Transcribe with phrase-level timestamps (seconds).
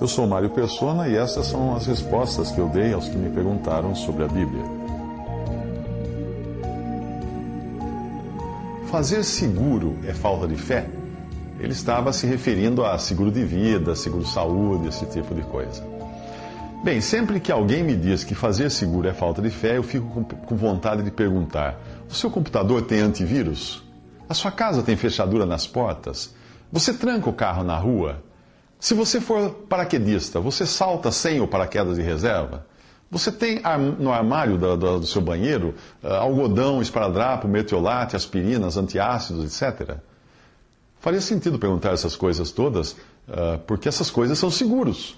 [0.00, 3.30] Eu sou Mário Persona e essas são as respostas que eu dei aos que me
[3.30, 4.62] perguntaram sobre a Bíblia.
[8.86, 10.86] Fazer seguro é falta de fé?
[11.58, 15.82] Ele estava se referindo a seguro de vida, seguro saúde, esse tipo de coisa.
[16.84, 20.24] Bem, sempre que alguém me diz que fazer seguro é falta de fé, eu fico
[20.24, 21.76] com vontade de perguntar:
[22.08, 23.82] o seu computador tem antivírus?
[24.28, 26.32] A sua casa tem fechadura nas portas?
[26.70, 28.22] Você tranca o carro na rua?
[28.80, 32.64] Se você for paraquedista, você salta sem o paraquedas de reserva?
[33.10, 33.60] Você tem
[33.98, 39.96] no armário do, seu banheiro uh, algodão, esparadrapo, mertiolate, aspirinas, antiácidos, etc.
[41.00, 45.16] Faria sentido perguntar essas coisas todas, uh, porque essas coisas são seguros,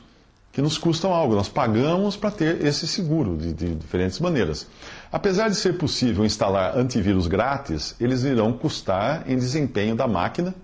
[0.52, 1.34] que nos custam algo.
[1.34, 4.68] Nós pagamos para ter esse seguro de, de diferentes maneiras.
[5.10, 10.54] Apesar de ser possível instalar antivírus grátis, eles irão custar em desempenho da máquina.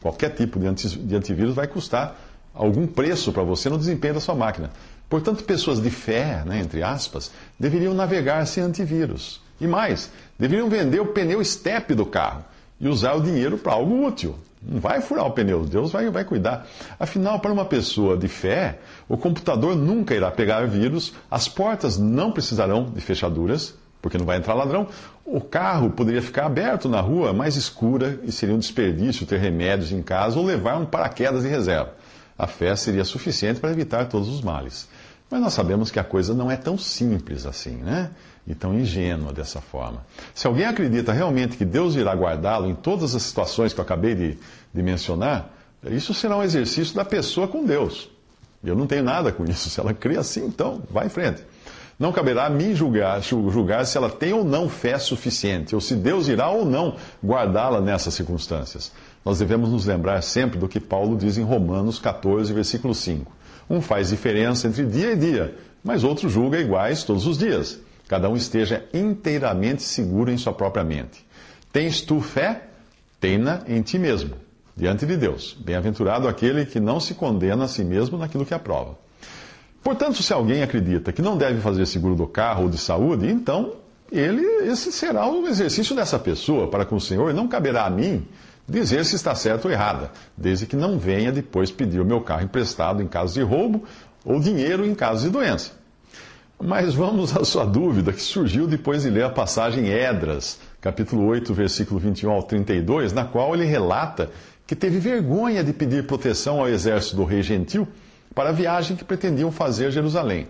[0.00, 2.16] Qualquer tipo de antivírus vai custar
[2.54, 4.70] algum preço para você no desempenho da sua máquina.
[5.08, 9.40] Portanto, pessoas de fé, né, entre aspas, deveriam navegar sem antivírus.
[9.60, 12.44] E mais, deveriam vender o pneu estepe do carro
[12.80, 14.36] e usar o dinheiro para algo útil.
[14.62, 16.66] Não vai furar o pneu, Deus vai, vai cuidar.
[16.98, 22.30] Afinal, para uma pessoa de fé, o computador nunca irá pegar vírus, as portas não
[22.30, 24.86] precisarão de fechaduras, porque não vai entrar ladrão.
[25.24, 29.92] O carro poderia ficar aberto na rua, mais escura, e seria um desperdício ter remédios
[29.92, 31.99] em casa ou levar um paraquedas de reserva
[32.40, 34.88] a fé seria suficiente para evitar todos os males.
[35.30, 38.10] Mas nós sabemos que a coisa não é tão simples assim, né?
[38.46, 40.04] E tão ingênua dessa forma.
[40.34, 44.14] Se alguém acredita realmente que Deus irá guardá-lo em todas as situações que eu acabei
[44.14, 44.38] de,
[44.72, 48.10] de mencionar, isso será um exercício da pessoa com Deus.
[48.64, 49.68] Eu não tenho nada com isso.
[49.68, 51.44] Se ela crê assim, então, vai em frente.
[51.98, 55.94] Não caberá a mim julgar, julgar se ela tem ou não fé suficiente, ou se
[55.94, 58.90] Deus irá ou não guardá-la nessas circunstâncias.
[59.24, 63.30] Nós devemos nos lembrar sempre do que Paulo diz em Romanos 14, versículo 5.
[63.68, 65.54] Um faz diferença entre dia e dia,
[65.84, 67.78] mas outro julga iguais todos os dias.
[68.08, 71.24] Cada um esteja inteiramente seguro em sua própria mente.
[71.72, 72.64] Tens tu fé?
[73.20, 74.34] Tenha em ti mesmo,
[74.74, 75.56] diante de Deus.
[75.60, 78.98] Bem-aventurado aquele que não se condena a si mesmo naquilo que aprova.
[79.82, 83.74] Portanto, se alguém acredita que não deve fazer seguro do carro ou de saúde, então
[84.10, 87.90] ele, esse será o exercício dessa pessoa para com o Senhor, e não caberá a
[87.90, 88.26] mim
[88.70, 92.44] dizer se está certo ou errada, desde que não venha depois pedir o meu carro
[92.44, 93.84] emprestado em caso de roubo
[94.24, 95.72] ou dinheiro em caso de doença.
[96.62, 101.52] Mas vamos à sua dúvida, que surgiu depois de ler a passagem Edras, capítulo 8,
[101.52, 104.30] versículo 21 ao 32, na qual ele relata
[104.66, 107.88] que teve vergonha de pedir proteção ao exército do rei gentil
[108.34, 110.46] para a viagem que pretendiam fazer a Jerusalém.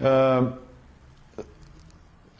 [0.00, 0.52] Uh,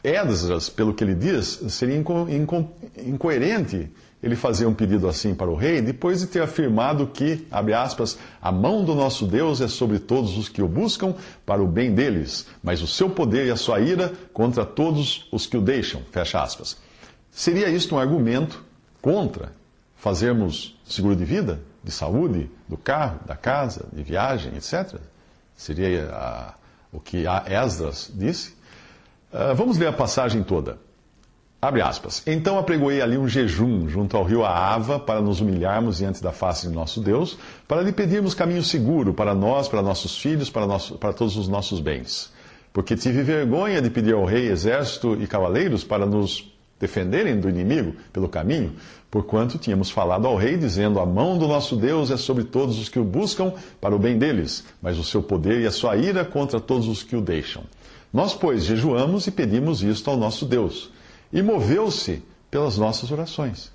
[0.03, 3.91] Esdras, pelo que ele diz, seria inco inco incoerente
[4.21, 8.17] ele fazer um pedido assim para o rei, depois de ter afirmado que, abre aspas,
[8.41, 11.93] a mão do nosso Deus é sobre todos os que o buscam para o bem
[11.93, 16.01] deles, mas o seu poder e a sua ira contra todos os que o deixam,
[16.11, 16.77] fecha aspas.
[17.31, 18.63] Seria isto um argumento
[19.01, 19.51] contra
[19.95, 21.59] fazermos seguro de vida?
[21.87, 24.99] de saúde, do carro, da casa, de viagem, etc.
[25.55, 26.53] Seria a,
[26.91, 28.51] o que a Esdras disse.
[29.31, 30.77] Uh, vamos ler a passagem toda.
[31.59, 32.21] Abre aspas.
[32.27, 36.67] Então apregoei ali um jejum junto ao rio Aava para nos humilharmos diante da face
[36.67, 37.35] de nosso Deus,
[37.67, 41.47] para lhe pedirmos caminho seguro para nós, para nossos filhos, para, nosso, para todos os
[41.47, 42.31] nossos bens.
[42.71, 46.47] Porque tive vergonha de pedir ao rei exército e cavaleiros para nos
[46.79, 48.75] defenderem do inimigo pelo caminho,
[49.09, 52.87] porquanto tínhamos falado ao rei, dizendo: A mão do nosso Deus é sobre todos os
[52.87, 53.51] que o buscam
[53.81, 57.01] para o bem deles, mas o seu poder e a sua ira contra todos os
[57.01, 57.63] que o deixam.
[58.13, 60.91] Nós, pois, jejuamos e pedimos isto ao nosso Deus,
[61.31, 63.71] e moveu-se pelas nossas orações.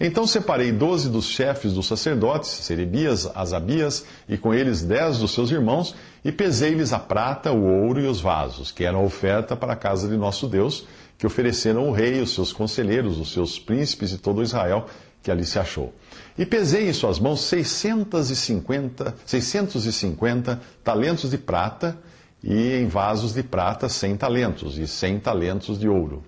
[0.00, 5.50] Então separei doze dos chefes dos sacerdotes, Serebias, Asabias, e com eles dez dos seus
[5.50, 5.94] irmãos,
[6.24, 10.08] e pesei-lhes a prata, o ouro e os vasos, que eram oferta para a casa
[10.08, 10.86] de nosso Deus,
[11.18, 14.86] que ofereceram o rei, os seus conselheiros, os seus príncipes e todo Israel
[15.22, 15.92] que ali se achou.
[16.38, 21.98] E pesei em suas mãos 650, 650 talentos de prata
[22.42, 26.24] e em vasos de prata 100 talentos e 100 talentos de ouro.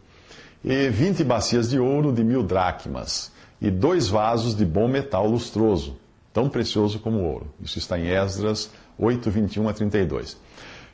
[0.65, 5.97] E 20 bacias de ouro de mil dracmas e dois vasos de bom metal lustroso,
[6.33, 7.53] tão precioso como o ouro.
[7.61, 10.37] Isso está em Esdras 8, 21 a 32.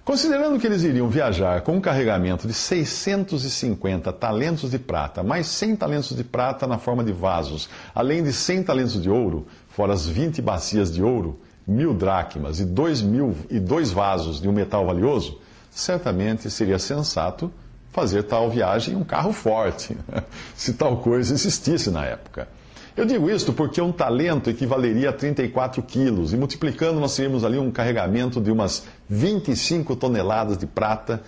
[0.08, 5.76] Considerando que eles iriam viajar com um carregamento de 650 talentos de prata, mais 100
[5.76, 10.06] talentos de prata na forma de vasos, além de 100 talentos de ouro, fora as
[10.06, 14.86] 20 bacias de ouro, mil dracmas e dois, mil, e dois vasos de um metal
[14.86, 15.38] valioso,
[15.70, 17.52] certamente seria sensato
[17.92, 19.96] fazer tal viagem em um carro forte,
[20.54, 22.48] se tal coisa existisse na época.
[22.96, 27.56] Eu digo isto porque um talento equivaleria a 34 quilos, e multiplicando nós teríamos ali
[27.56, 31.22] um carregamento de umas 25 toneladas de prata,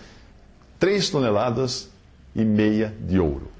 [0.80, 1.88] 3 toneladas
[2.34, 3.50] e meia de ouro.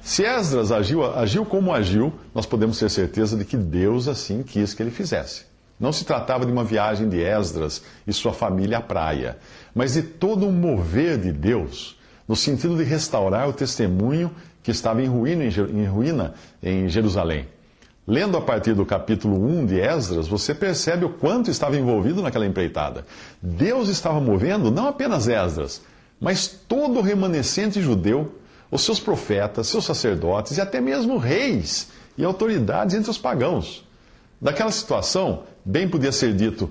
[0.00, 4.72] Se Esdras agiu, agiu como agiu, nós podemos ter certeza de que Deus assim quis
[4.72, 5.44] que ele fizesse.
[5.78, 9.38] Não se tratava de uma viagem de Esdras e sua família à praia,
[9.74, 11.98] mas de todo um mover de Deus,
[12.30, 14.30] no sentido de restaurar o testemunho
[14.62, 16.32] que estava em ruína
[16.62, 17.48] em Jerusalém.
[18.06, 22.46] Lendo a partir do capítulo 1 de Esdras, você percebe o quanto estava envolvido naquela
[22.46, 23.04] empreitada.
[23.42, 25.82] Deus estava movendo não apenas Esdras,
[26.20, 28.32] mas todo o remanescente judeu,
[28.70, 33.84] os seus profetas, seus sacerdotes e até mesmo reis e autoridades entre os pagãos.
[34.40, 36.70] Daquela situação, bem podia ser dito,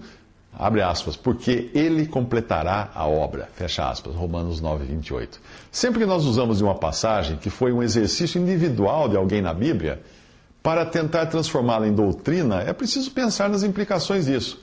[0.58, 5.40] abre aspas, porque ele completará a obra, fecha aspas, Romanos 9, 28.
[5.72, 9.54] Sempre que nós usamos de uma passagem que foi um exercício individual de alguém na
[9.54, 10.02] Bíblia,
[10.62, 14.62] para tentar transformá-la em doutrina, é preciso pensar nas implicações disso.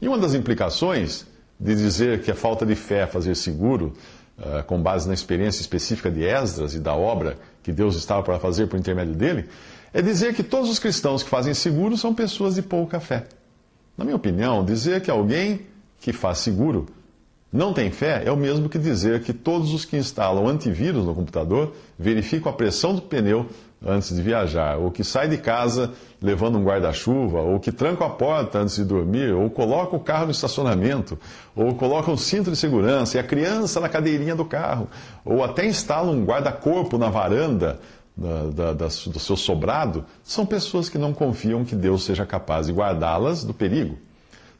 [0.00, 1.26] E uma das implicações
[1.58, 3.92] de dizer que a falta de fé fazer seguro,
[4.38, 8.38] uh, com base na experiência específica de Esdras e da obra que Deus estava para
[8.38, 9.48] fazer por intermédio dele,
[9.92, 13.26] é dizer que todos os cristãos que fazem seguro são pessoas de pouca fé.
[13.96, 15.60] Na minha opinião, dizer que alguém
[16.00, 16.86] que faz seguro
[17.52, 21.14] não tem fé é o mesmo que dizer que todos os que instalam antivírus no
[21.14, 23.46] computador verificam a pressão do pneu
[23.86, 28.10] antes de viajar, ou que sai de casa levando um guarda-chuva, ou que tranca a
[28.10, 31.18] porta antes de dormir, ou coloca o carro no estacionamento,
[31.54, 34.88] ou coloca um cinto de segurança e a criança na cadeirinha do carro,
[35.24, 37.78] ou até instala um guarda-corpo na varanda
[38.16, 42.66] da, da, da, do seu sobrado, são pessoas que não confiam que Deus seja capaz
[42.66, 43.98] de guardá-las do perigo.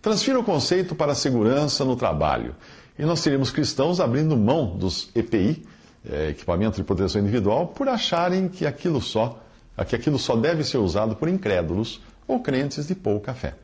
[0.03, 2.55] Transfira o conceito para a segurança no trabalho.
[2.99, 5.65] E nós teríamos cristãos abrindo mão dos EPI,
[6.09, 9.41] é, equipamento de proteção individual, por acharem que aquilo só,
[9.89, 13.55] que aquilo só deve ser usado por incrédulos ou crentes de pouca fé.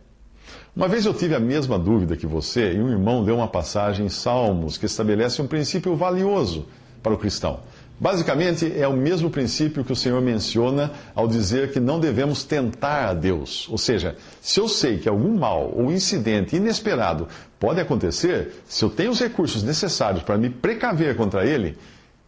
[0.75, 4.07] Uma vez eu tive a mesma dúvida que você, e um irmão deu uma passagem
[4.07, 6.67] em Salmos que estabelece um princípio valioso
[7.03, 7.61] para o cristão.
[8.01, 13.11] Basicamente, é o mesmo princípio que o Senhor menciona ao dizer que não devemos tentar
[13.11, 13.69] a Deus.
[13.69, 18.89] Ou seja, se eu sei que algum mal ou incidente inesperado pode acontecer, se eu
[18.89, 21.77] tenho os recursos necessários para me precaver contra ele,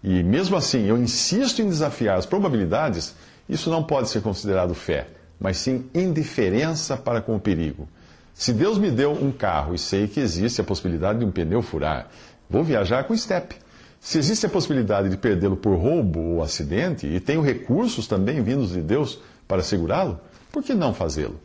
[0.05, 3.15] e mesmo assim eu insisto em desafiar as probabilidades,
[3.49, 5.07] isso não pode ser considerado fé,
[5.41, 7.89] mas sim indiferença para com o perigo.
[8.35, 11.63] Se Deus me deu um carro e sei que existe a possibilidade de um pneu
[11.63, 12.09] furar,
[12.51, 13.57] vou viajar com estepe.
[14.03, 18.73] Se existe a possibilidade de perdê-lo por roubo ou acidente, e tenho recursos também vindos
[18.73, 20.19] de Deus para segurá-lo,
[20.51, 21.41] por que não fazê-lo?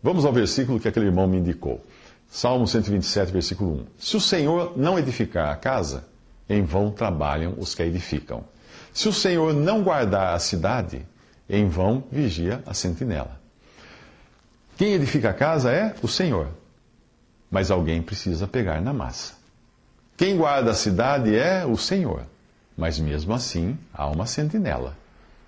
[0.00, 1.84] Vamos ao versículo que aquele irmão me indicou.
[2.30, 3.86] Salmo 127, versículo 1.
[3.98, 6.04] Se o Senhor não edificar a casa,
[6.48, 8.44] em vão trabalham os que a edificam.
[8.92, 11.04] Se o Senhor não guardar a cidade,
[11.50, 13.40] em vão vigia a sentinela.
[14.76, 16.50] Quem edifica a casa é o Senhor,
[17.50, 19.35] mas alguém precisa pegar na massa.
[20.16, 22.22] Quem guarda a cidade é o Senhor,
[22.74, 24.96] mas mesmo assim há uma sentinela.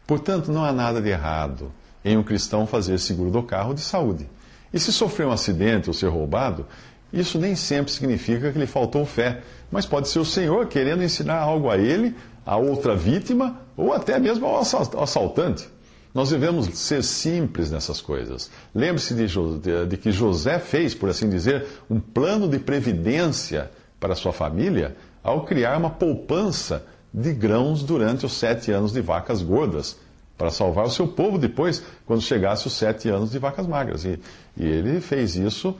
[0.07, 1.73] Portanto, não há nada de errado
[2.05, 4.29] em um cristão fazer seguro do carro de saúde.
[4.73, 6.67] E se sofrer um acidente ou ser roubado,
[7.11, 11.39] isso nem sempre significa que lhe faltou fé, mas pode ser o Senhor querendo ensinar
[11.39, 15.67] algo a ele, a outra vítima ou até mesmo ao assaltante.
[16.13, 18.51] Nós devemos ser simples nessas coisas.
[18.75, 24.33] Lembre-se de, de, que José fez, por assim dizer, um plano de previdência para sua
[24.33, 29.97] família ao criar uma poupança de grãos durante os sete anos de vacas gordas,
[30.37, 34.05] para salvar o seu povo depois, quando chegasse os sete anos de vacas magras.
[34.05, 34.21] E,
[34.57, 35.75] e ele fez isso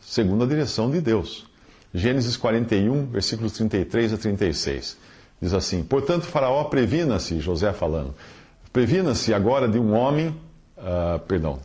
[0.00, 1.46] segundo a direção de Deus.
[1.94, 4.98] Gênesis 41, versículos 33 a 36.
[5.40, 8.14] Diz assim: Portanto, Faraó previna-se, José falando,
[8.72, 10.28] previna-se agora de um homem,
[10.76, 11.58] uh, perdão,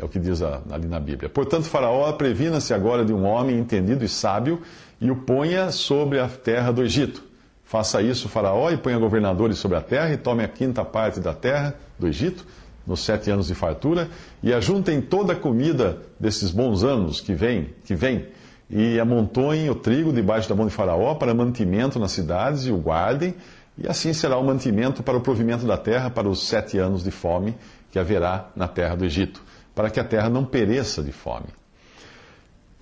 [0.00, 1.28] é o que diz ali na Bíblia.
[1.28, 4.62] Portanto, Faraó previna-se agora de um homem entendido e sábio
[5.00, 7.22] e o ponha sobre a terra do Egito.
[7.64, 11.32] Faça isso, Faraó, e ponha governadores sobre a terra, e tome a quinta parte da
[11.32, 12.44] terra do Egito,
[12.84, 14.08] nos sete anos de fartura,
[14.42, 18.26] e ajuntem toda a comida desses bons anos que vêm, que vem,
[18.68, 22.78] e amontoem o trigo debaixo da mão de Faraó para mantimento nas cidades, e o
[22.78, 23.34] guardem,
[23.78, 27.10] e assim será o mantimento para o provimento da terra para os sete anos de
[27.12, 27.54] fome
[27.92, 29.42] que haverá na terra do Egito,
[29.80, 31.46] para que a terra não pereça de fome.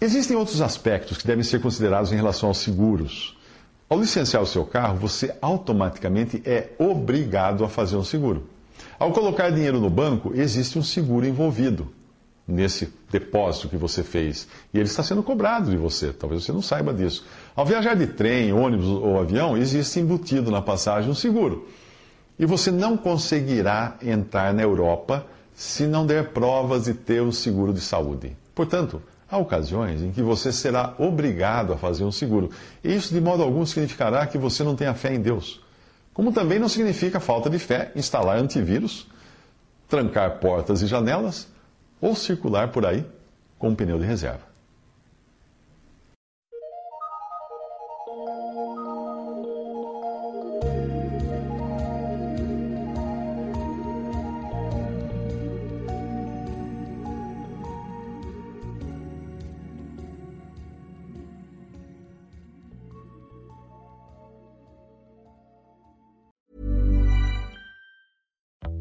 [0.00, 3.38] Existem outros aspectos que devem ser considerados em relação aos seguros.
[3.88, 8.48] Ao licenciar o seu carro, você automaticamente é obrigado a fazer um seguro.
[8.98, 11.88] Ao colocar dinheiro no banco, existe um seguro envolvido
[12.48, 14.48] nesse depósito que você fez.
[14.74, 17.24] E ele está sendo cobrado de você, talvez você não saiba disso.
[17.54, 21.68] Ao viajar de trem, ônibus ou avião, existe embutido na passagem um seguro.
[22.36, 25.24] E você não conseguirá entrar na Europa
[25.58, 28.36] se não der provas de ter um seguro de saúde.
[28.54, 32.48] Portanto, há ocasiões em que você será obrigado a fazer um seguro.
[32.82, 35.60] E isso, de modo algum, significará que você não tenha fé em Deus.
[36.14, 39.08] Como também não significa falta de fé instalar antivírus,
[39.88, 41.48] trancar portas e janelas
[42.00, 43.04] ou circular por aí
[43.58, 44.47] com um pneu de reserva.